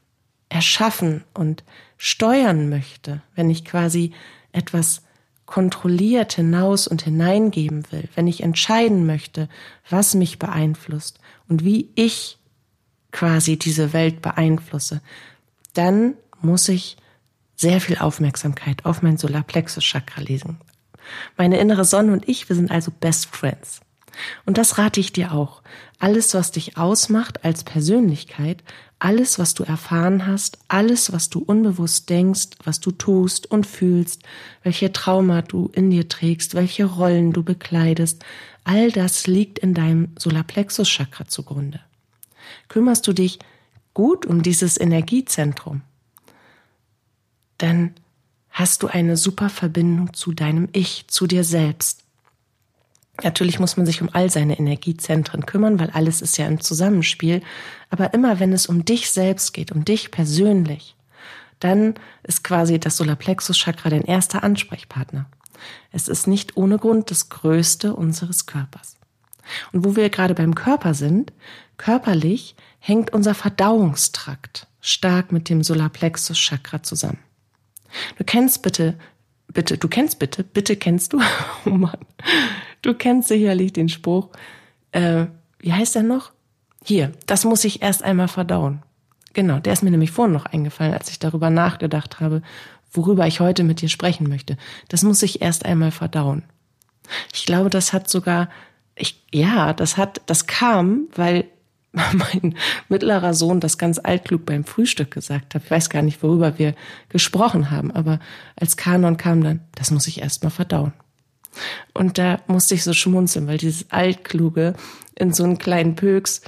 erschaffen 0.48 1.24
und 1.34 1.64
steuern 1.96 2.68
möchte, 2.68 3.22
wenn 3.34 3.50
ich 3.50 3.64
quasi 3.64 4.12
etwas 4.52 5.02
kontrolliert 5.46 6.32
hinaus 6.32 6.86
und 6.86 7.02
hineingeben 7.02 7.84
will, 7.90 8.08
wenn 8.14 8.26
ich 8.26 8.42
entscheiden 8.42 9.04
möchte, 9.04 9.50
was 9.90 10.14
mich 10.14 10.38
beeinflusst 10.38 11.20
und 11.46 11.62
wie 11.62 11.90
ich 11.94 12.38
quasi 13.10 13.58
diese 13.58 13.92
Welt 13.92 14.22
beeinflusse, 14.22 15.02
dann 15.74 16.14
muss 16.40 16.68
ich 16.70 16.96
sehr 17.54 17.80
viel 17.82 17.98
Aufmerksamkeit 17.98 18.86
auf 18.86 19.02
mein 19.02 19.18
Solarplexus-Chakra 19.18 20.22
lesen. 20.22 20.56
Meine 21.36 21.58
innere 21.58 21.84
Sonne 21.84 22.12
und 22.14 22.26
ich, 22.28 22.48
wir 22.48 22.56
sind 22.56 22.70
also 22.70 22.90
Best 22.90 23.26
Friends. 23.26 23.81
Und 24.44 24.58
das 24.58 24.78
rate 24.78 25.00
ich 25.00 25.12
dir 25.12 25.32
auch. 25.32 25.62
Alles, 25.98 26.34
was 26.34 26.50
dich 26.50 26.76
ausmacht 26.76 27.44
als 27.44 27.64
Persönlichkeit, 27.64 28.62
alles, 28.98 29.38
was 29.38 29.54
du 29.54 29.64
erfahren 29.64 30.26
hast, 30.26 30.58
alles, 30.68 31.12
was 31.12 31.28
du 31.28 31.40
unbewusst 31.40 32.08
denkst, 32.08 32.50
was 32.62 32.78
du 32.78 32.92
tust 32.92 33.50
und 33.50 33.66
fühlst, 33.66 34.22
welche 34.62 34.92
Trauma 34.92 35.42
du 35.42 35.70
in 35.74 35.90
dir 35.90 36.08
trägst, 36.08 36.54
welche 36.54 36.84
Rollen 36.84 37.32
du 37.32 37.42
bekleidest, 37.42 38.24
all 38.64 38.92
das 38.92 39.26
liegt 39.26 39.58
in 39.58 39.74
deinem 39.74 40.08
Solarplexus-Chakra 40.18 41.26
zugrunde. 41.26 41.80
Kümmerst 42.68 43.06
du 43.06 43.12
dich 43.12 43.40
gut 43.92 44.24
um 44.24 44.42
dieses 44.42 44.80
Energiezentrum, 44.80 45.82
dann 47.58 47.94
hast 48.50 48.82
du 48.82 48.86
eine 48.86 49.16
super 49.16 49.48
Verbindung 49.48 50.14
zu 50.14 50.32
deinem 50.32 50.68
Ich, 50.72 51.06
zu 51.08 51.26
dir 51.26 51.42
selbst. 51.42 52.01
Natürlich 53.22 53.58
muss 53.58 53.76
man 53.76 53.84
sich 53.84 54.00
um 54.00 54.08
all 54.12 54.30
seine 54.30 54.58
Energiezentren 54.58 55.44
kümmern, 55.44 55.78
weil 55.78 55.90
alles 55.90 56.22
ist 56.22 56.38
ja 56.38 56.46
im 56.46 56.60
Zusammenspiel. 56.60 57.42
Aber 57.90 58.14
immer 58.14 58.40
wenn 58.40 58.52
es 58.52 58.66
um 58.66 58.84
dich 58.84 59.10
selbst 59.10 59.52
geht, 59.52 59.70
um 59.70 59.84
dich 59.84 60.10
persönlich, 60.10 60.96
dann 61.60 61.94
ist 62.22 62.42
quasi 62.42 62.80
das 62.80 62.96
Solarplexus-Chakra 62.96 63.90
dein 63.90 64.02
erster 64.02 64.42
Ansprechpartner. 64.42 65.26
Es 65.92 66.08
ist 66.08 66.26
nicht 66.26 66.56
ohne 66.56 66.78
Grund 66.78 67.10
das 67.10 67.28
größte 67.28 67.94
unseres 67.94 68.46
Körpers. 68.46 68.96
Und 69.72 69.84
wo 69.84 69.94
wir 69.94 70.08
gerade 70.08 70.34
beim 70.34 70.54
Körper 70.54 70.94
sind, 70.94 71.32
körperlich 71.76 72.56
hängt 72.78 73.12
unser 73.12 73.34
Verdauungstrakt 73.34 74.66
stark 74.80 75.30
mit 75.32 75.48
dem 75.48 75.62
Solarplexus-Chakra 75.62 76.82
zusammen. 76.82 77.18
Du 78.16 78.24
kennst 78.24 78.62
bitte, 78.62 78.98
bitte, 79.48 79.78
du 79.78 79.88
kennst 79.88 80.18
bitte, 80.18 80.42
bitte 80.42 80.76
kennst 80.76 81.12
du, 81.12 81.20
oh 81.66 81.70
Mann, 81.70 81.98
Du 82.82 82.94
kennst 82.94 83.28
sicherlich 83.28 83.72
den 83.72 83.88
Spruch, 83.88 84.28
äh, 84.90 85.26
wie 85.60 85.72
heißt 85.72 85.94
der 85.94 86.02
noch? 86.02 86.32
Hier, 86.84 87.12
das 87.26 87.44
muss 87.44 87.64
ich 87.64 87.80
erst 87.80 88.02
einmal 88.02 88.28
verdauen. 88.28 88.82
Genau, 89.32 89.60
der 89.60 89.72
ist 89.72 89.82
mir 89.82 89.90
nämlich 89.90 90.10
vorhin 90.10 90.34
noch 90.34 90.46
eingefallen, 90.46 90.92
als 90.92 91.08
ich 91.08 91.18
darüber 91.18 91.48
nachgedacht 91.48 92.20
habe, 92.20 92.42
worüber 92.92 93.26
ich 93.26 93.40
heute 93.40 93.62
mit 93.64 93.80
dir 93.80 93.88
sprechen 93.88 94.28
möchte. 94.28 94.58
Das 94.88 95.02
muss 95.02 95.22
ich 95.22 95.40
erst 95.40 95.64
einmal 95.64 95.92
verdauen. 95.92 96.42
Ich 97.32 97.46
glaube, 97.46 97.70
das 97.70 97.92
hat 97.92 98.10
sogar, 98.10 98.50
ich, 98.96 99.24
ja, 99.32 99.72
das 99.72 99.96
hat, 99.96 100.20
das 100.26 100.46
kam, 100.46 101.06
weil 101.14 101.44
mein 101.92 102.56
mittlerer 102.88 103.32
Sohn 103.32 103.60
das 103.60 103.78
ganz 103.78 104.00
altklug 104.02 104.44
beim 104.44 104.64
Frühstück 104.64 105.12
gesagt 105.12 105.54
hat. 105.54 105.62
Ich 105.64 105.70
weiß 105.70 105.88
gar 105.88 106.02
nicht, 106.02 106.22
worüber 106.22 106.58
wir 106.58 106.74
gesprochen 107.08 107.70
haben, 107.70 107.90
aber 107.92 108.18
als 108.56 108.76
Kanon 108.76 109.16
kam 109.16 109.42
dann, 109.42 109.60
das 109.74 109.90
muss 109.90 110.08
ich 110.08 110.20
erst 110.20 110.42
mal 110.42 110.50
verdauen. 110.50 110.92
Und 111.94 112.18
da 112.18 112.40
musste 112.46 112.74
ich 112.74 112.84
so 112.84 112.92
schmunzeln, 112.92 113.46
weil 113.46 113.58
dieses 113.58 113.90
Altkluge 113.90 114.74
in 115.14 115.32
so 115.32 115.44
einen 115.44 115.58
kleinen 115.58 115.94
Pöks, 115.94 116.42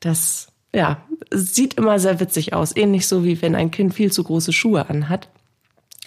das, 0.00 0.48
ja, 0.74 1.02
sieht 1.30 1.74
immer 1.74 1.98
sehr 1.98 2.20
witzig 2.20 2.52
aus. 2.52 2.76
Ähnlich 2.76 3.06
so 3.06 3.24
wie 3.24 3.40
wenn 3.42 3.54
ein 3.54 3.70
Kind 3.70 3.94
viel 3.94 4.12
zu 4.12 4.24
große 4.24 4.52
Schuhe 4.52 4.88
anhat. 4.88 5.28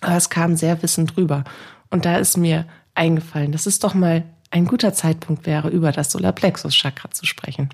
Aber 0.02 0.18
es 0.18 0.30
kam 0.30 0.56
sehr 0.56 0.82
wissend 0.84 1.16
drüber. 1.16 1.44
Und 1.90 2.06
da 2.06 2.18
ist 2.18 2.38
mir 2.38 2.66
eingefallen, 2.96 3.52
dass 3.52 3.66
es 3.66 3.80
doch 3.80 3.94
mal 3.94 4.24
ein 4.52 4.66
guter 4.66 4.94
Zeitpunkt 4.94 5.46
wäre, 5.46 5.70
über 5.70 5.92
das 5.92 6.12
Solarplexus-Chakra 6.12 7.12
zu 7.12 7.26
sprechen. 7.26 7.70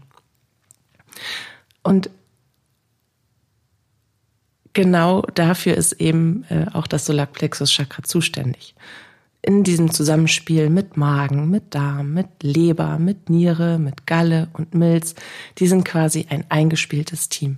Und 1.83 2.09
genau 4.73 5.23
dafür 5.33 5.75
ist 5.75 5.93
eben 5.93 6.45
äh, 6.49 6.67
auch 6.71 6.87
das 6.87 7.05
Solarplexus-Chakra 7.05 8.03
zuständig 8.03 8.75
in 9.41 9.63
diesem 9.63 9.91
Zusammenspiel 9.91 10.69
mit 10.69 10.97
Magen, 10.97 11.49
mit 11.49 11.73
Darm, 11.73 12.13
mit 12.13 12.27
Leber, 12.41 12.99
mit 12.99 13.29
Niere, 13.29 13.79
mit 13.79 14.05
Galle 14.05 14.49
und 14.53 14.73
Milz, 14.73 15.15
die 15.57 15.67
sind 15.67 15.85
quasi 15.85 16.25
ein 16.29 16.45
eingespieltes 16.49 17.29
Team. 17.29 17.57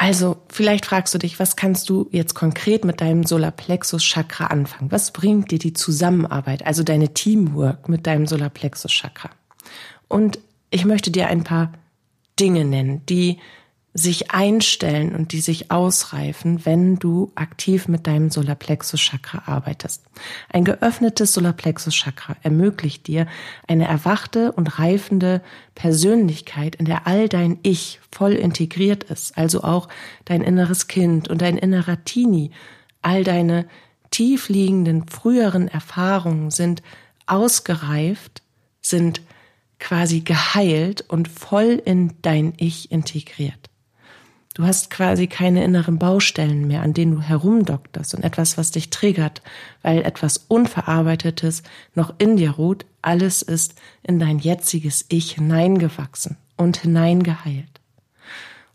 Also, 0.00 0.36
vielleicht 0.48 0.86
fragst 0.86 1.12
du 1.12 1.18
dich, 1.18 1.40
was 1.40 1.56
kannst 1.56 1.88
du 1.90 2.08
jetzt 2.12 2.34
konkret 2.34 2.84
mit 2.84 3.00
deinem 3.00 3.24
Solarplexus 3.24 4.04
Chakra 4.04 4.46
anfangen? 4.46 4.92
Was 4.92 5.12
bringt 5.12 5.50
dir 5.50 5.58
die 5.58 5.72
Zusammenarbeit, 5.72 6.64
also 6.64 6.84
deine 6.84 7.14
Teamwork 7.14 7.88
mit 7.88 8.06
deinem 8.06 8.28
Solarplexus 8.28 8.92
Chakra? 8.92 9.30
Und 10.06 10.38
ich 10.70 10.84
möchte 10.84 11.10
dir 11.10 11.26
ein 11.26 11.42
paar 11.42 11.72
Dinge 12.38 12.64
nennen, 12.64 13.04
die 13.06 13.38
sich 13.98 14.30
einstellen 14.30 15.14
und 15.14 15.32
die 15.32 15.40
sich 15.40 15.70
ausreifen, 15.70 16.64
wenn 16.64 16.98
du 16.98 17.32
aktiv 17.34 17.88
mit 17.88 18.06
deinem 18.06 18.30
Solarplexus-Chakra 18.30 19.42
arbeitest. 19.46 20.04
Ein 20.48 20.64
geöffnetes 20.64 21.32
Solarplexus-Chakra 21.32 22.36
ermöglicht 22.42 23.06
dir 23.06 23.26
eine 23.66 23.86
erwachte 23.86 24.52
und 24.52 24.78
reifende 24.78 25.42
Persönlichkeit, 25.74 26.76
in 26.76 26.84
der 26.84 27.06
all 27.06 27.28
dein 27.28 27.58
Ich 27.62 28.00
voll 28.12 28.32
integriert 28.32 29.04
ist, 29.04 29.36
also 29.36 29.62
auch 29.64 29.88
dein 30.24 30.42
inneres 30.42 30.86
Kind 30.86 31.28
und 31.28 31.42
dein 31.42 31.58
innerer 31.58 32.04
Teenie, 32.04 32.52
all 33.02 33.24
deine 33.24 33.66
tiefliegenden 34.10 35.08
früheren 35.08 35.68
Erfahrungen 35.68 36.50
sind 36.50 36.82
ausgereift, 37.26 38.42
sind 38.80 39.22
quasi 39.80 40.20
geheilt 40.20 41.04
und 41.08 41.28
voll 41.28 41.82
in 41.84 42.14
dein 42.22 42.54
Ich 42.56 42.90
integriert. 42.90 43.68
Du 44.58 44.66
hast 44.66 44.90
quasi 44.90 45.28
keine 45.28 45.62
inneren 45.62 46.00
Baustellen 46.00 46.66
mehr, 46.66 46.82
an 46.82 46.92
denen 46.92 47.14
du 47.14 47.20
herumdokterst 47.20 48.16
und 48.16 48.24
etwas, 48.24 48.58
was 48.58 48.72
dich 48.72 48.90
triggert, 48.90 49.40
weil 49.82 50.02
etwas 50.02 50.46
Unverarbeitetes 50.48 51.62
noch 51.94 52.12
in 52.18 52.36
dir 52.36 52.50
ruht. 52.50 52.84
Alles 53.00 53.42
ist 53.42 53.76
in 54.02 54.18
dein 54.18 54.40
jetziges 54.40 55.04
Ich 55.10 55.34
hineingewachsen 55.34 56.38
und 56.56 56.78
hineingeheilt. 56.78 57.80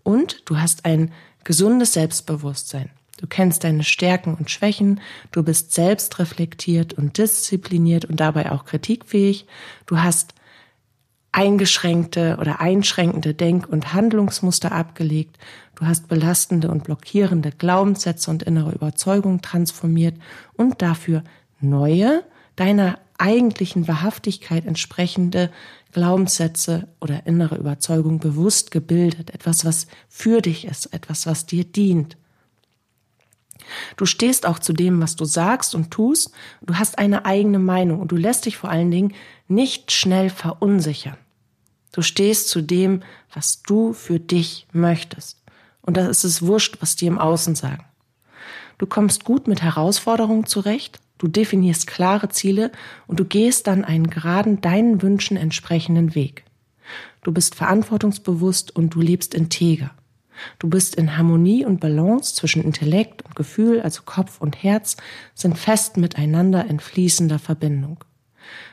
Und 0.03 0.43
du 0.45 0.57
hast 0.57 0.85
ein 0.85 1.11
gesundes 1.43 1.91
Selbstbewusstsein. 1.91 2.89
Du 3.17 3.27
kennst 3.27 3.65
deine 3.65 3.83
Stärken 3.83 4.35
und 4.35 4.49
Schwächen, 4.49 5.01
du 5.33 5.43
bist 5.43 5.73
selbstreflektiert 5.73 6.93
und 6.93 7.17
diszipliniert 7.17 8.05
und 8.05 8.21
dabei 8.21 8.53
auch 8.53 8.63
kritikfähig. 8.63 9.47
Du 9.85 9.99
hast 9.99 10.33
eingeschränkte 11.33 12.37
oder 12.39 12.61
einschränkende 12.61 13.33
Denk- 13.33 13.67
und 13.67 13.93
Handlungsmuster 13.93 14.71
abgelegt. 14.71 15.37
Du 15.75 15.85
hast 15.85 16.07
belastende 16.07 16.69
und 16.69 16.83
blockierende 16.83 17.51
Glaubenssätze 17.51 18.29
und 18.29 18.43
innere 18.43 18.71
Überzeugungen 18.73 19.41
transformiert 19.41 20.15
und 20.53 20.81
dafür 20.81 21.23
neue, 21.59 22.23
deiner 22.55 22.99
eigentlichen 23.17 23.87
Wahrhaftigkeit 23.87 24.65
entsprechende 24.65 25.49
Glaubenssätze 25.91 26.87
oder 26.99 27.25
innere 27.25 27.55
Überzeugung 27.55 28.19
bewusst 28.19 28.71
gebildet. 28.71 29.31
Etwas, 29.31 29.65
was 29.65 29.87
für 30.09 30.41
dich 30.41 30.65
ist, 30.65 30.93
etwas, 30.93 31.25
was 31.25 31.45
dir 31.45 31.63
dient. 31.63 32.17
Du 33.95 34.05
stehst 34.05 34.45
auch 34.45 34.59
zu 34.59 34.73
dem, 34.73 35.01
was 35.01 35.15
du 35.15 35.25
sagst 35.25 35.73
und 35.73 35.91
tust. 35.91 36.31
Du 36.61 36.75
hast 36.75 36.99
eine 36.99 37.25
eigene 37.25 37.59
Meinung 37.59 38.01
und 38.01 38.11
du 38.11 38.15
lässt 38.15 38.45
dich 38.45 38.57
vor 38.57 38.69
allen 38.69 38.91
Dingen 38.91 39.13
nicht 39.47 39.91
schnell 39.91 40.29
verunsichern. 40.29 41.17
Du 41.91 42.01
stehst 42.01 42.49
zu 42.49 42.61
dem, 42.61 43.03
was 43.33 43.61
du 43.61 43.93
für 43.93 44.19
dich 44.19 44.67
möchtest. 44.73 45.42
Und 45.83 45.97
da 45.97 46.07
ist 46.07 46.23
es 46.23 46.41
wurscht, 46.41 46.77
was 46.79 46.95
die 46.95 47.05
im 47.05 47.19
Außen 47.19 47.55
sagen. 47.55 47.85
Du 48.77 48.87
kommst 48.87 49.23
gut 49.23 49.47
mit 49.47 49.61
Herausforderungen 49.61 50.45
zurecht, 50.45 50.99
du 51.17 51.27
definierst 51.27 51.87
klare 51.87 52.29
Ziele 52.29 52.71
und 53.07 53.19
du 53.19 53.25
gehst 53.25 53.67
dann 53.67 53.85
einen 53.85 54.09
geraden, 54.09 54.61
deinen 54.61 55.01
Wünschen 55.01 55.37
entsprechenden 55.37 56.15
Weg. 56.15 56.43
Du 57.21 57.31
bist 57.31 57.55
verantwortungsbewusst 57.55 58.75
und 58.75 58.95
du 58.95 59.01
lebst 59.01 59.33
integer. 59.33 59.91
Du 60.59 60.67
bist 60.67 60.95
in 60.95 61.15
Harmonie 61.15 61.63
und 61.65 61.79
Balance 61.79 62.35
zwischen 62.35 62.63
Intellekt 62.63 63.23
und 63.23 63.35
Gefühl, 63.35 63.81
also 63.81 64.01
Kopf 64.03 64.41
und 64.41 64.63
Herz, 64.63 64.97
sind 65.35 65.57
fest 65.57 65.97
miteinander 65.97 66.65
in 66.65 66.79
fließender 66.79 67.39
Verbindung. 67.39 68.03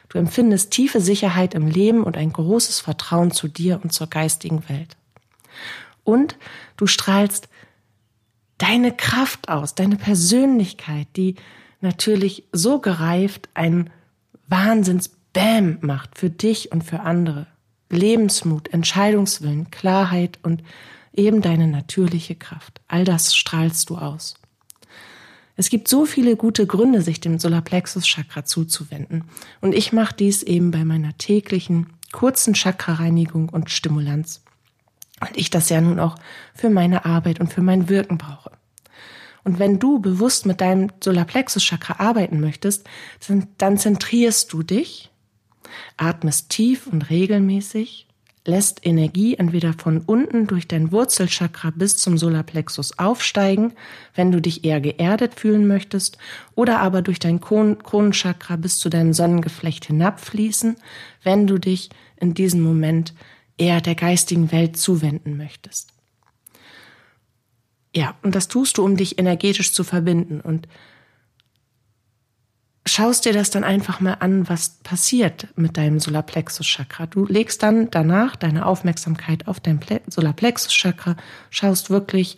Du 0.08 0.18
empfindest 0.18 0.72
tiefe 0.72 1.00
Sicherheit 1.00 1.54
im 1.54 1.68
Leben 1.68 2.02
und 2.02 2.16
ein 2.16 2.32
großes 2.32 2.80
Vertrauen 2.80 3.30
zu 3.30 3.46
dir 3.46 3.80
und 3.82 3.92
zur 3.92 4.08
geistigen 4.08 4.68
Welt. 4.68 4.96
Und 6.10 6.36
du 6.76 6.86
strahlst 6.86 7.48
deine 8.58 8.92
Kraft 8.92 9.48
aus, 9.48 9.74
deine 9.74 9.96
Persönlichkeit, 9.96 11.06
die 11.16 11.36
natürlich 11.80 12.44
so 12.52 12.80
gereift 12.80 13.48
ein 13.54 13.90
Wahnsinns-Bam 14.48 15.78
macht 15.80 16.18
für 16.18 16.30
dich 16.30 16.72
und 16.72 16.82
für 16.82 17.00
andere. 17.00 17.46
Lebensmut, 17.88 18.68
Entscheidungswillen, 18.72 19.70
Klarheit 19.70 20.38
und 20.42 20.62
eben 21.12 21.42
deine 21.42 21.68
natürliche 21.68 22.34
Kraft. 22.34 22.80
All 22.88 23.04
das 23.04 23.34
strahlst 23.34 23.90
du 23.90 23.96
aus. 23.96 24.34
Es 25.56 25.68
gibt 25.68 25.88
so 25.88 26.06
viele 26.06 26.36
gute 26.36 26.66
Gründe, 26.66 27.02
sich 27.02 27.20
dem 27.20 27.38
Solarplexus-Chakra 27.38 28.44
zuzuwenden. 28.44 29.24
Und 29.60 29.74
ich 29.74 29.92
mache 29.92 30.16
dies 30.16 30.42
eben 30.42 30.70
bei 30.70 30.84
meiner 30.84 31.16
täglichen, 31.18 31.88
kurzen 32.12 32.54
Chakra-Reinigung 32.54 33.48
und 33.48 33.70
Stimulanz. 33.70 34.42
Und 35.20 35.36
ich 35.36 35.50
das 35.50 35.68
ja 35.68 35.80
nun 35.80 36.00
auch 36.00 36.16
für 36.54 36.70
meine 36.70 37.04
Arbeit 37.04 37.40
und 37.40 37.52
für 37.52 37.62
mein 37.62 37.88
Wirken 37.88 38.18
brauche. 38.18 38.52
Und 39.44 39.58
wenn 39.58 39.78
du 39.78 40.00
bewusst 40.00 40.46
mit 40.46 40.60
deinem 40.60 40.90
Solarplexus-Chakra 41.02 41.98
arbeiten 41.98 42.40
möchtest, 42.40 42.88
dann 43.58 43.78
zentrierst 43.78 44.52
du 44.52 44.62
dich, 44.62 45.10
atmest 45.96 46.50
tief 46.50 46.86
und 46.86 47.10
regelmäßig 47.10 48.06
lässt 48.46 48.86
Energie 48.86 49.34
entweder 49.36 49.74
von 49.74 50.00
unten 50.00 50.46
durch 50.46 50.66
dein 50.66 50.92
Wurzelchakra 50.92 51.70
bis 51.70 51.98
zum 51.98 52.16
Solarplexus 52.16 52.98
aufsteigen, 52.98 53.74
wenn 54.14 54.32
du 54.32 54.40
dich 54.40 54.64
eher 54.64 54.80
geerdet 54.80 55.38
fühlen 55.38 55.66
möchtest, 55.66 56.16
oder 56.54 56.80
aber 56.80 57.02
durch 57.02 57.18
dein 57.18 57.40
Kronenchakra 57.40 58.56
bis 58.56 58.78
zu 58.78 58.88
deinem 58.88 59.12
Sonnengeflecht 59.12 59.84
hinabfließen, 59.84 60.76
wenn 61.22 61.46
du 61.46 61.58
dich 61.58 61.90
in 62.16 62.34
diesem 62.34 62.62
Moment 62.62 63.14
eher 63.60 63.80
der 63.80 63.94
geistigen 63.94 64.50
Welt 64.52 64.76
zuwenden 64.76 65.36
möchtest. 65.36 65.92
Ja, 67.94 68.14
und 68.22 68.34
das 68.34 68.48
tust 68.48 68.78
du, 68.78 68.84
um 68.84 68.96
dich 68.96 69.18
energetisch 69.18 69.72
zu 69.72 69.84
verbinden 69.84 70.40
und 70.40 70.68
schaust 72.86 73.24
dir 73.24 73.32
das 73.32 73.50
dann 73.50 73.64
einfach 73.64 74.00
mal 74.00 74.14
an, 74.14 74.48
was 74.48 74.78
passiert 74.82 75.48
mit 75.56 75.76
deinem 75.76 76.00
Solarplexus-Chakra. 76.00 77.06
Du 77.06 77.26
legst 77.26 77.62
dann 77.62 77.90
danach 77.90 78.36
deine 78.36 78.64
Aufmerksamkeit 78.64 79.48
auf 79.48 79.60
dein 79.60 79.80
Solarplexus-Chakra, 80.06 81.16
schaust 81.50 81.90
wirklich 81.90 82.36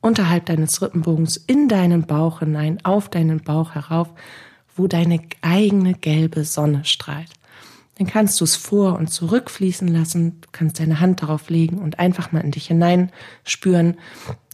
unterhalb 0.00 0.46
deines 0.46 0.82
Rippenbogens 0.82 1.36
in 1.36 1.68
deinen 1.68 2.06
Bauch 2.06 2.40
hinein, 2.40 2.84
auf 2.84 3.08
deinen 3.08 3.42
Bauch 3.42 3.74
herauf, 3.74 4.08
wo 4.76 4.86
deine 4.86 5.20
eigene 5.40 5.94
gelbe 5.94 6.44
Sonne 6.44 6.84
strahlt. 6.84 7.30
Dann 7.96 8.06
kannst 8.06 8.40
du 8.40 8.44
es 8.44 8.56
vor 8.56 8.96
und 8.96 9.08
zurück 9.08 9.50
fließen 9.50 9.86
lassen. 9.86 10.40
Du 10.40 10.48
kannst 10.52 10.80
deine 10.80 11.00
Hand 11.00 11.22
darauf 11.22 11.50
legen 11.50 11.78
und 11.78 11.98
einfach 11.98 12.32
mal 12.32 12.40
in 12.40 12.50
dich 12.50 12.68
hinein 12.68 13.12
spüren. 13.44 13.98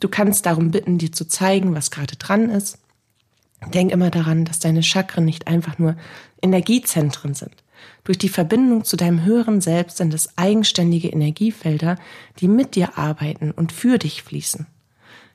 Du 0.01 0.09
kannst 0.09 0.47
darum 0.47 0.71
bitten, 0.71 0.99
dir 0.99 1.13
zu 1.13 1.27
zeigen, 1.27 1.75
was 1.75 1.91
gerade 1.91 2.17
dran 2.17 2.51
ist. 2.51 2.79
Denk 3.73 3.93
immer 3.93 4.11
daran, 4.11 4.45
dass 4.45 4.59
deine 4.59 4.83
Chakren 4.83 5.25
nicht 5.25 5.47
einfach 5.47 5.79
nur 5.79 5.97
Energiezentren 6.43 7.35
sind. 7.35 7.55
Durch 8.05 8.19
die 8.19 8.29
Verbindung 8.29 8.85
zu 8.85 8.97
deinem 8.97 9.25
höheren 9.25 9.61
Selbst 9.61 9.99
sind 9.99 10.15
es 10.15 10.37
eigenständige 10.37 11.09
Energiefelder, 11.09 11.97
die 12.41 12.49
mit 12.49 12.75
dir 12.75 12.99
arbeiten 12.99 13.51
und 13.51 13.73
für 13.73 13.99
dich 13.99 14.23
fließen. 14.23 14.67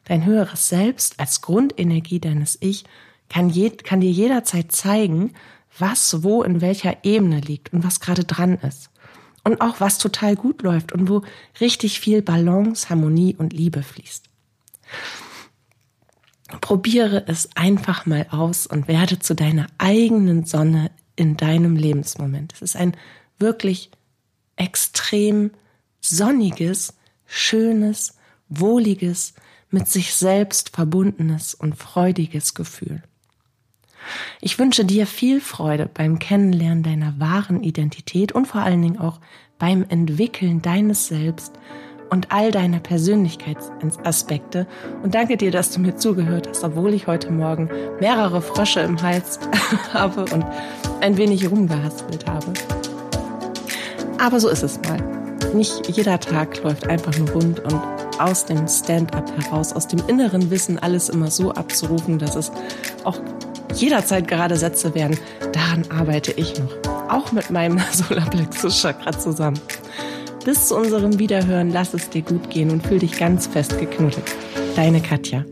Dein 0.05 0.25
höheres 0.25 0.69
Selbst 0.69 1.19
als 1.19 1.41
Grundenergie 1.41 2.19
deines 2.19 2.57
Ich 2.61 2.83
kann, 3.29 3.49
je, 3.49 3.69
kann 3.69 4.01
dir 4.01 4.11
jederzeit 4.11 4.71
zeigen, 4.71 5.33
was 5.77 6.23
wo 6.23 6.43
in 6.43 6.61
welcher 6.61 7.03
Ebene 7.03 7.39
liegt 7.39 7.73
und 7.73 7.83
was 7.83 7.99
gerade 7.99 8.23
dran 8.23 8.57
ist. 8.59 8.89
Und 9.43 9.59
auch 9.59 9.79
was 9.79 9.97
total 9.97 10.35
gut 10.35 10.61
läuft 10.61 10.93
und 10.93 11.09
wo 11.09 11.23
richtig 11.59 11.99
viel 11.99 12.21
Balance, 12.21 12.89
Harmonie 12.89 13.35
und 13.35 13.51
Liebe 13.51 13.83
fließt. 13.83 14.25
Probiere 16.61 17.27
es 17.27 17.49
einfach 17.55 18.05
mal 18.05 18.27
aus 18.29 18.67
und 18.67 18.87
werde 18.87 19.19
zu 19.19 19.35
deiner 19.35 19.67
eigenen 19.79 20.45
Sonne 20.45 20.91
in 21.15 21.35
deinem 21.35 21.75
Lebensmoment. 21.75 22.53
Es 22.53 22.61
ist 22.61 22.75
ein 22.75 22.95
wirklich 23.37 23.91
extrem 24.55 25.51
sonniges, 25.99 26.93
schönes, 27.25 28.15
wohliges, 28.47 29.33
mit 29.69 29.87
sich 29.87 30.13
selbst 30.13 30.69
verbundenes 30.69 31.55
und 31.55 31.75
freudiges 31.75 32.53
Gefühl. 32.53 33.01
Ich 34.41 34.59
wünsche 34.59 34.85
dir 34.85 35.07
viel 35.07 35.41
Freude 35.41 35.89
beim 35.93 36.19
Kennenlernen 36.19 36.83
deiner 36.83 37.19
wahren 37.19 37.63
Identität 37.63 38.31
und 38.31 38.47
vor 38.47 38.61
allen 38.61 38.81
Dingen 38.81 38.99
auch 38.99 39.19
beim 39.59 39.85
Entwickeln 39.87 40.61
deines 40.61 41.07
Selbst 41.07 41.53
und 42.09 42.31
all 42.31 42.51
deine 42.51 42.79
Persönlichkeitsaspekte 42.79 44.67
und 45.01 45.15
danke 45.15 45.35
dir, 45.35 45.51
dass 45.51 45.71
du 45.71 45.79
mir 45.79 45.95
zugehört 45.95 46.47
hast, 46.47 46.63
obwohl 46.63 46.93
ich 46.93 47.07
heute 47.07 47.31
Morgen 47.31 47.69
mehrere 47.99 48.41
Frösche 48.41 48.81
im 48.81 49.01
Hals 49.01 49.39
habe 49.93 50.21
und 50.33 50.45
ein 51.01 51.17
wenig 51.17 51.49
rumgehaspelt 51.49 52.27
habe. 52.27 52.53
Aber 54.19 54.39
so 54.39 54.49
ist 54.49 54.63
es 54.63 54.79
mal. 54.81 54.99
Nicht 55.53 55.89
jeder 55.89 56.19
Tag 56.19 56.61
läuft 56.63 56.87
einfach 56.87 57.17
nur 57.17 57.29
rund 57.31 57.59
und 57.61 57.81
aus 58.19 58.45
dem 58.45 58.67
Stand-up 58.67 59.31
heraus, 59.37 59.73
aus 59.73 59.87
dem 59.87 59.99
inneren 60.07 60.49
Wissen 60.51 60.79
alles 60.79 61.09
immer 61.09 61.31
so 61.31 61.51
abzurufen, 61.51 62.19
dass 62.19 62.35
es 62.35 62.51
auch 63.03 63.19
jederzeit 63.75 64.27
gerade 64.27 64.55
Sätze 64.55 64.95
werden. 64.95 65.17
Daran 65.51 65.83
arbeite 65.89 66.31
ich 66.33 66.59
noch. 66.59 66.73
Auch 67.09 67.31
mit 67.31 67.49
meinem 67.49 67.79
Solarplexus 67.91 68.81
Chakra 68.81 69.17
zusammen. 69.17 69.59
Bis 70.45 70.67
zu 70.67 70.75
unserem 70.75 71.19
Wiederhören, 71.19 71.71
lass 71.71 71.93
es 71.93 72.09
dir 72.09 72.21
gut 72.21 72.49
gehen 72.49 72.69
und 72.69 72.85
fühl 72.85 72.99
dich 72.99 73.17
ganz 73.17 73.47
fest 73.47 73.79
geknuddelt. 73.79 74.25
Deine 74.75 75.01
Katja. 75.01 75.45